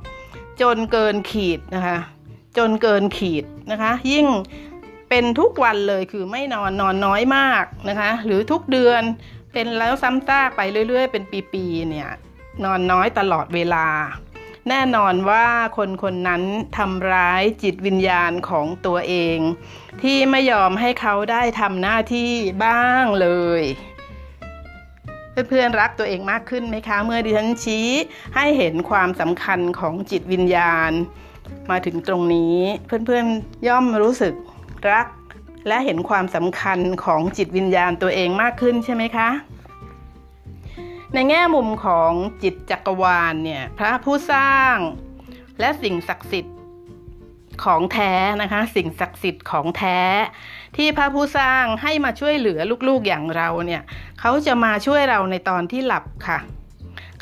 [0.61, 1.97] จนเกินขีดนะคะ
[2.57, 4.27] จนเกินขีดนะคะ ยิ่ง
[5.09, 9.01] เป็นทุกวันเลยคือไม่นอนนอนน้อยมากนะคะ หรือทุกเดือน
[9.53, 12.09] เป็นแล้วซ้ำซากไปเรื่อย ๆ เป็นปีๆเนี่ย
[12.63, 13.87] นอนน้อยตลอดเวลา
[14.69, 16.43] แน่นอนว่าคนคนนั้น
[16.77, 19.37] ทำร้ายจิตวิญญาณของตัวเอง
[20.01, 22.31] ที่ไม่ยอมให้เขาได้ทำหน้าที่
[22.65, 23.61] บ้างเลย
[25.31, 27.87] เพื่อนๆรักตัวเองมากขึ้นไหมคะ เมื่อดิฉันชี้
[28.35, 30.91] ให้เห็นความสำคัญของจิตวิญญาณ
[31.69, 34.33] มาถึงตรงนี้ เพื่อนๆย่อมรู้สึก
[34.91, 35.07] รัก
[35.67, 39.29] และเห็นความสำคัญของจิตวิญญาณตัวเองมากขึ้นใช่ไหมคะ
[41.13, 42.11] ในแง่มุมของ
[42.43, 44.75] จิตจักรวาลเนี่ยพระผู้สร้าง
[45.59, 46.57] และสิ่งศักดิ์สิทธิ์
[47.63, 49.99] ของแท้นะคะ สิ่งศักดิ์สิทธิ์ของแท้
[50.77, 53.81] ที่พระผู้สร้างให้มาช่วยเหลือลูกๆอย่างเราเนี่ย
[54.19, 56.39] เขาจะมาช่วยเราในตอนที่หลับค่ะ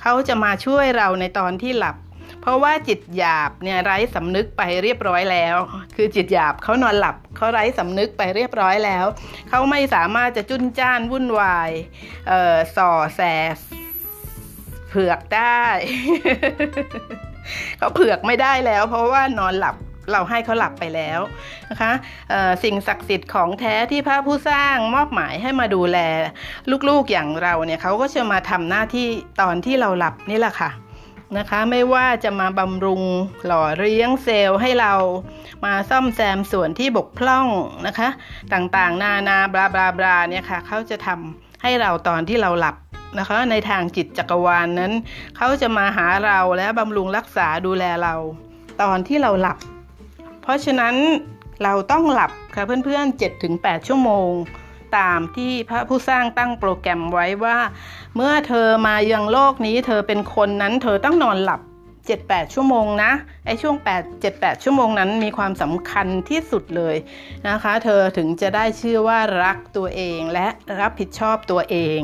[0.02, 1.98] เขาจะมาช่วยเราในตอนที่หลับ
[2.42, 5.56] เพราะว่าจิตหยาบเนี่ยไร้สำนึกไปเรียบร้อยแล้ว
[5.96, 9.06] คือจิตหยาบเขานอนหลับเขาไร้สำนึกไปเรียบร้อยแล้ว
[9.50, 11.72] เขาไม่สามารถจะจุนจ้านวุ่นวาย
[12.28, 13.22] เอ่อส่อแส
[14.90, 15.64] เผือกได้
[17.78, 19.76] เขาเผือกไม่ได้แล้ว เพราะว่านอนหลับ
[20.12, 21.20] เราให้เขาหลับไปแล้ว
[21.70, 21.92] นะคะ
[22.64, 25.98] สิ่งศักดิ์สิทธิ์ของแท้ที่พระผู้สร้างมอบหมายให้มาดูแล
[26.90, 29.08] ลูกๆอย่างเราเนี่ยเขาก็จะมาทำหน้าที่
[29.42, 30.72] ตอนที่เราหลับนี่แหละค่ะ
[31.38, 33.02] นะคะไม่ว่าจะมาบำรุง
[33.46, 34.94] หล่อเลี้ยงเซลล์ให้เรา
[35.66, 37.48] มาซ่อมแซมส่วนที่บกพร่อง
[37.88, 38.10] นะคะ
[38.54, 42.76] ต่างๆ นานาบลาบลาบลาเนี่ยค่ะเขาจะทำให้เราตอนที่เราหลับ
[43.20, 44.94] นะคะ ในทางจิตจักรวาลนนั้น
[45.38, 48.16] เขาจะมาหาเราและบำรุงรักษาดูแลเรา
[48.82, 49.58] ตอนที่เราหลับ
[50.42, 50.96] เพราะฉะนั้น
[51.64, 54.32] เราต้องหลับค่ะเพื่อนๆ 7-8 ชั่วโมง
[54.98, 57.58] ตามที่พระผู้สร้างตั้งโปรแกรมไว้ว่า
[58.16, 61.62] เมื่อเธอมายังโลกนี้ เธอเป็นคนนั้น เธอต้องนอนหลับ
[62.08, 63.12] 7-8 ชั่วโมงนะ
[63.46, 66.96] ไอช่วง 8 7-8 ชั่วโมงนั้นมีความสำคัญที่สุดเลย
[67.48, 70.48] นะคะ เธอถึงจะได้ชื่อว่ารักตัวเองและ
[70.80, 72.00] รับผิดชอบตัวเอง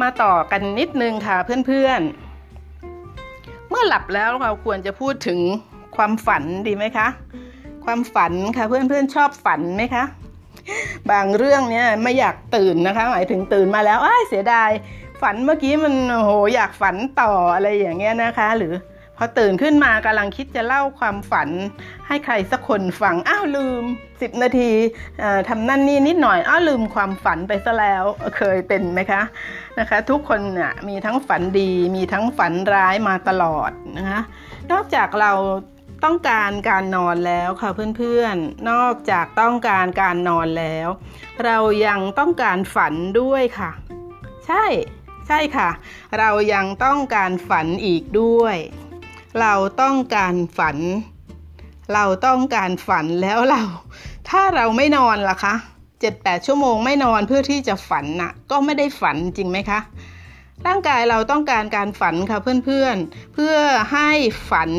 [0.00, 1.36] มาต่อกันนิดนึงค่ะ
[1.66, 5.40] เพื่อนๆ เมื่อหลับแล้วเราควรจะพูดถึง
[5.96, 7.08] ความฝันดีไหมคะ
[7.84, 10.04] ความฝันค่ะเพื่อนๆชอบฝันไหมคะ
[11.10, 14.70] บางเรื่องเนี่ยไม่อยากตื่นนะคะ หมายถึงตื่นมาแล้วอ้าเสียดาย
[15.22, 18.74] ฝันเมื่อกี้มันโหอยากฝันต่ออะไรอย่างเงี้ยนะคะ หรือ
[19.16, 21.48] พอตื่นขึ้นมากำลังคิดจะเล่าความฝัน
[22.06, 24.70] ให้ใครสักคนฟังอ้าวลืม 10 นาที
[25.48, 28.04] ทำนั่นนี่นิดหน่อยอ้าวลืมความฝันไปซะแล้ว
[28.36, 29.22] เคยเป็นไหมคะ
[29.78, 34.20] นะคะ ทุกคนน่ะมีทั้งฝันดีมีทั้งฝันร้ายมาตลอดนะคะ
[34.72, 35.32] นอกจากเรา
[36.04, 40.88] ต้องการการนอนแล้วค่ะเพื่อนๆ นอกจากต้องการการนอนแล้ว
[41.44, 43.70] เรายังต้องการฝันด้วยค่ะ
[44.46, 44.64] ใช่
[45.26, 45.68] ใช่ค่ะ
[46.18, 48.56] เรายังต้องการฝันอีกด้วย
[49.40, 50.76] เราต้องการฝัน
[51.94, 53.62] เราต้องการฝันแล้วเรา
[54.28, 55.54] ถ้าเราไม่นอนล่ะคะ
[56.00, 59.80] เจ็ดแปดชั่วโมงไม่นอนเพื่อที่จะฝันน่ะ ก็ไม่ได้ฝันจริงไหมคะ
[60.66, 63.54] ร่างกายเราต้องการการฝันค่ะเพื่อนๆเพื่อ
[63.92, 64.10] ให้
[64.50, 64.70] ฝัน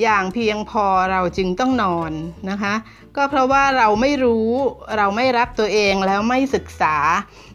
[0.00, 2.12] อย่างเพียงพอเราจึงต้องนอน
[2.50, 2.74] นะคะ
[3.16, 4.48] ก็เพราะว่าเราไม่รู้
[4.96, 6.96] เราไม่รักตัวเองแล้วไม่ศึกษา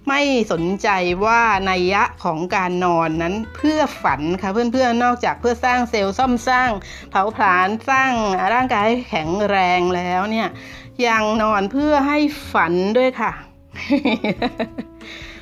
[0.10, 0.22] ไม่
[0.52, 0.90] สนใจ
[1.26, 6.70] ว่านัยยะของการนอนนั้นเพื่อฝันค่ะเพื่อนๆนอกจากเพื่อสร้างเซลล์ซ่อมสร้าง
[7.12, 8.12] เผาผลาญสร้าง
[8.54, 10.48] ร่างกายให้แข็งแรงแล้วเนี่ย
[11.08, 12.18] ยังนอนเพื่อให้
[12.52, 13.32] ฝันด้วยค่ะ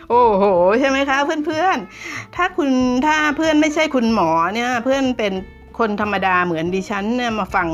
[0.10, 0.44] โอ้โห
[0.80, 2.70] ใช่ไหมคะเพื่อนๆ ถ้าคุณ
[3.06, 5.34] ถ้าเพื่อนไม่ใช่คุณหมอเนี่ยเพื่อนเป็น
[5.80, 7.70] คนธรรมดาเหมือนดิฉันเนี่ยมาฟัง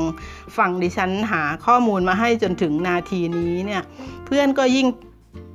[0.56, 3.82] ฟังดิฉันหาข้อมูลมาให้จนถึงนาทีนี้เนี่ย
[4.26, 4.86] เพื่อนก็ยิ่ง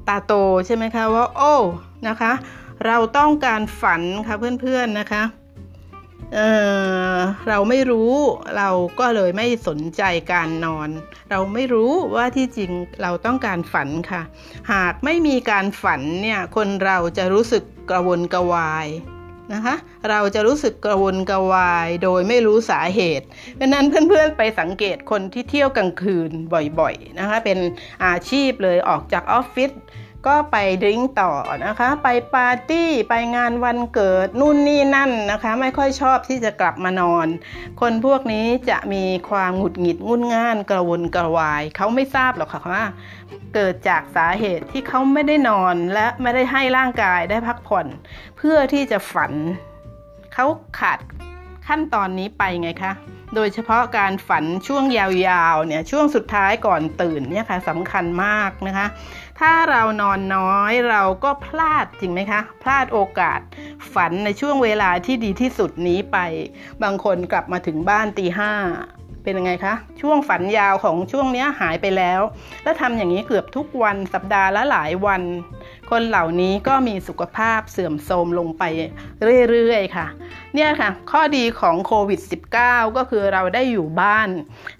[0.07, 0.33] ตาโต
[0.65, 1.55] ใช่ไหมคะว่าโอ้
[2.07, 2.31] นะคะ
[2.85, 5.23] เราต้องการฝันค่ะเพื่อนๆนะคะ
[6.33, 8.13] เเราไม่รู้
[8.57, 10.89] เราก็เลยไม่สนใจการนอน
[11.31, 14.21] เราไม่รู้ว่าที่จริงเราต้องการฝันค่ะ
[14.71, 18.87] หากไม่มีการฝันเนี่ยคนเราจะรู้สึกกระวนกระวาย
[19.53, 19.75] นะคะ
[20.09, 23.25] เราจะรู้สึกกระวนกระวายโดยไม่รู้สาเหตุ
[23.59, 26.31] ดังนั้นเพื่อนๆไปสังเกตคนที่เที่ยวกลางคืน
[26.79, 27.59] บ่อยๆนะคะเป็น
[28.05, 29.71] อาชีพเลยออกจากออฟฟิศ
[30.25, 31.31] ก็ไปดื่มต่อ
[31.65, 37.27] นะคะ ไปปาร์ตี้ไปงานวันเกิดนู่นนี่นั่นนะคะ ไม่ค่อยชอบที่จะกลับมานอน
[37.81, 42.85] คนพวกนี้จะมีความหงุดหงิดงุนง่านกระวนกระวาย เขาไม่ทราบหรอกค่ะว่า
[43.55, 47.87] เกิดจากสาเหตุที่เขาไม่ได้นอนและไม่ได้ให้ร่างกายได้พักผ่อน
[48.37, 49.33] เพื่อที่จะฝัน
[50.33, 50.45] เขา
[50.79, 50.99] ขาด
[51.67, 52.93] ขั้นตอนนี้ไปไงคะ
[53.35, 58.87] โดยเฉพาะการฝันช่วงยาวๆเนี่ยช่วงสุดท้ายก่อนตื่นเนี่ยค่ะสำคัญมากนะคะ
[59.39, 63.39] ถ้าเรานอนน้อยเราก็พลาดจริงไหมคะ พลาดโอกาส
[63.93, 66.17] ฝันในช่วงเวลาที่ดีที่สุดนี้ไป
[66.83, 68.51] บางคนกลับมาถึงบ้านตีห้า
[69.23, 72.21] เป็นยังไงคะ ช่วงฝันยาวของช่วงนี้หายไปแล้ว
[72.63, 75.21] แล้วทำอย่างนี้เกือบทุกวันสัปดาห์ละหลายวัน
[75.91, 78.63] คนเหล่านี้ก็มีสุขภาพเสื่อมโทรมลงไป
[79.49, 80.07] เรื่อยๆค่ะ
[80.53, 82.19] เนี่ยค่ะ ข้อดีของโควิด
[82.59, 84.29] -19 ก็คือเราได้อยู่บ้าน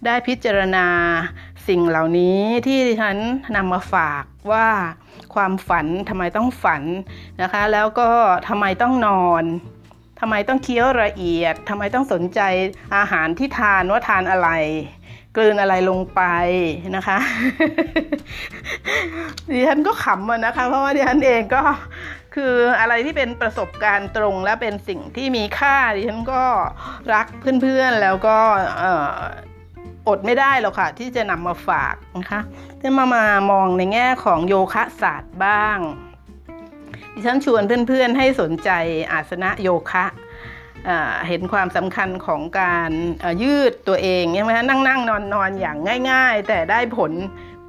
[0.06, 0.88] ได้พิจารณา
[1.68, 3.18] สิ่งเหล่านี้ที่ฉัน
[3.56, 4.68] นำมาฝากว่า
[5.34, 6.84] ความฝันทำไมต้องฝัน
[7.42, 8.10] นะคะ แล้วก็
[8.48, 9.44] ทำไมต้องนอน
[10.20, 12.42] ทำไมต้องเคี้ยวละเอียดทำไมต้องสนใจ
[12.98, 14.50] อาหารที่ทานว่าทานอะไร
[15.36, 16.22] กลืนอะไรลงไป
[16.96, 17.18] นะคะ
[19.50, 21.64] ดิฉันก็ขำนะคะ เพราะว่าดิฉันเองก็
[22.36, 26.44] คืออะไรที่เป็นประสบการณ์ตรงและเป็นสิ่งที่มีค่าดิฉันก็
[27.14, 27.28] รัก
[27.62, 28.38] เพื่อนๆแล้วก็
[30.08, 32.42] อดไม่ได้หรอกค่ะ ที่จะนำมาฝากนะคะ
[32.82, 35.80] จะมามามองในแง่ของโยคะศาสตร์บ้าง
[37.14, 38.70] ดิฉันชวนเพื่อนๆให้สนใจ
[39.12, 40.06] อาสนะโยคะ
[41.28, 42.92] เห็นความสำคัญของการ
[43.44, 45.78] ยืดตัวเองใช่ไหมนั่งนั่งนอนนอนอย่าง
[46.12, 47.12] ง่าย ๆ แต่ได้ผล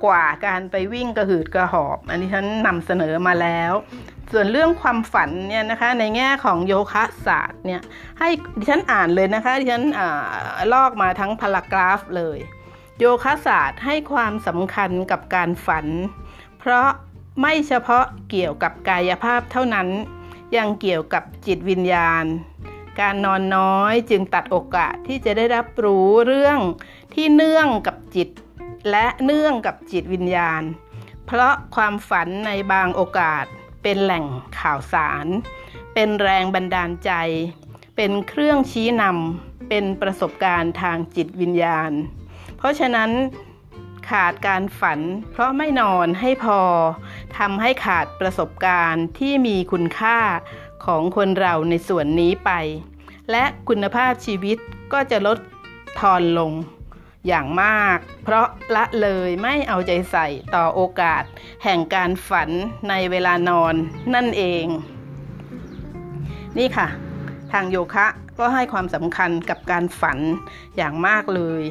[0.05, 3.73] กว่าการไปวิ่งกระหืดกระหอบ อันนี้ฉันนำเสนอมาแล้ว
[4.33, 7.81] ส่วนเรื่องความฝันเนี่ยนะคะในแง่ของโยคะศาสตร์เนี่ย
[8.19, 9.85] ให้ดิฉันอ่านเลยนะคะดิฉัน
[10.73, 12.39] ลอกมาทั้งพารากราฟเลย
[12.99, 15.87] โยคะศาสตร์ให้ความสำคัญกับการฝัน
[16.59, 16.89] เพราะ
[17.41, 19.89] ไม่เฉพาะเกี่ยวกับกายภาพเท่านั้น
[20.57, 22.25] ยังเกี่ยวกับจิตวิญญาณ
[23.01, 26.59] การนอนน้อยจึงตัดโอกาสที่จะได้รับรู้เรื่อง
[27.15, 28.29] ที่เนื่องกับจิต
[28.91, 30.63] และเนื่องกับจิตวิญญาณ
[31.27, 33.47] เพราะความฝันในบางโอกาส
[33.83, 34.25] เป็นแหล่ง
[34.61, 35.27] ข่าวสาร
[35.95, 37.13] เป็นแรงบันดาลใจ
[37.97, 41.91] เป็นเครื่องชี้นำเป็นประสบการณ์ทางจิตวิญญาณ
[42.57, 43.11] เพราะฉะนั้น
[44.11, 46.61] ขาดการฝัน เพราะไม่นอนให้พอ
[47.39, 50.19] ทำให้ขาดประสบการณ์ที่มีคุณค่า
[50.85, 52.51] ของคนเราในส่วนนี้ไป
[53.31, 54.59] และคุณภาพชีวิต
[54.93, 55.39] ก็จะลด
[56.01, 56.53] ทอนลง
[57.27, 61.23] อย่างมาก เพราะละเลยไม่เอาใจใส่ต่อโอกาส
[61.65, 62.51] แห่งการฝัน
[62.89, 63.75] ในเวลานอน
[64.15, 64.67] นั่นเอง
[66.59, 66.89] นี่ค่ะ
[67.53, 68.07] ทางโยคะ
[68.39, 70.19] ก็ให้ความสำคัญกับการฝัน
[70.77, 71.63] อย่างมากเลย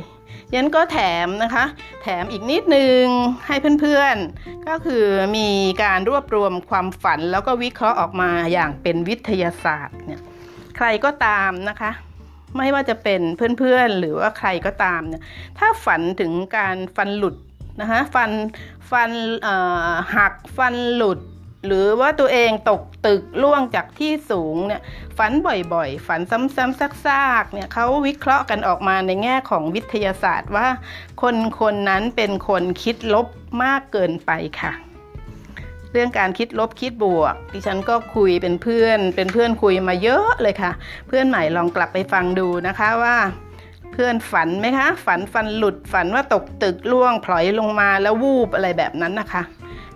[0.53, 1.65] ยันก็แถมนะคะ
[2.01, 3.03] แถมอีกนิดนึง
[3.47, 5.05] ให้เพื่อนๆ ก็คือ
[5.37, 5.49] มี
[5.83, 10.21] การรวบรวมความฝันแล้วก็วิเคราะห์ออกมาอย่างเป็นวิทยาศาสตร์เนี่ย
[10.77, 11.91] ใครก็ตามนะคะ
[12.55, 13.21] ไม่ว่าจะเป็น
[13.57, 15.23] เพื่อนๆ หรือว่าใครก็ตามเนี่ย
[15.59, 17.35] ถ้าฝันถึงการฟันหลุด
[17.81, 18.31] นะคะฟัน
[18.91, 19.11] ฟัน
[20.15, 21.19] หักฟันหลุด
[21.65, 24.81] หรือว่าตัวเองตกตึกล่วงจากที่สูงเนี่ย
[25.17, 30.67] ฝันบ่อยๆ ฝันซ้ำๆซากๆเนี่ยเขาวิเคราะห์กันออกมาในแง่ของวิทยาศาสตร์ว่า
[31.21, 33.27] คนคนนั้นเป็นคนคิดลบ
[33.63, 34.31] มากเกินไป
[34.61, 34.73] ค่ะ
[35.91, 40.71] เรื่องการคิดลบคิดบวก ดิฉันก็คุยเป็นเพื่อน เป็นเพื่อนคุยมาเยอะเลยค่ะ
[41.07, 43.17] เพื่อนใหม่ลองกลับไปฟังดูนะคะว่า
[43.91, 49.43] เพื่อนฝันไหมคะ ฝันฟันหลุดฝันว่าตกตึกล่วงพลอยลงมาแล้ววูบอะไรแบบนั้นนะคะ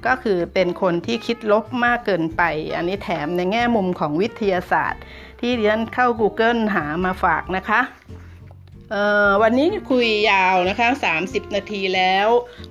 [0.05, 2.41] ก็คือเป็นคนที่คิดลบมากเกินไป
[2.75, 5.01] อันนี้แถมในแง่มุมของวิทยาศาสตร์
[5.39, 7.81] ที่ดิฉันเข้า Google หามาฝากนะคะ
[9.41, 10.87] วันนี้คุยยาวนะคะ
[11.21, 12.27] 30 นาทีแล้ว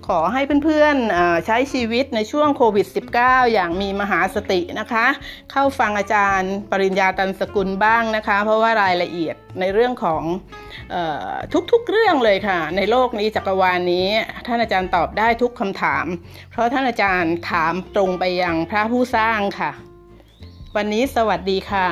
[0.06, 2.86] ขอให้เพื่อนๆใช้ชีวิตในช่วงโควิด
[3.18, 5.06] -19 อย่างมีมหาสตินะคะ
[5.52, 10.22] เข้าฟังอาจารย์ปริญญาตันสกุลบ้างนะคะ เพราะว่ารายละเอียดในเรื่องของ
[11.72, 14.08] ทุกๆเรื่องเลยค่ะ ในโลกนี้จักรวาลนี้
[14.46, 16.06] ท่านอาจารย์ตอบได้ทุกคำถาม
[16.50, 19.70] เพราะท่านอาจารย์ถามตรงไปยังพระผู้สร้างค่ะ
[20.76, 21.86] วันนี้สวัสดีค่ะ